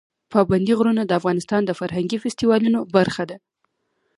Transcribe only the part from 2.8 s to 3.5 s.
برخه ده.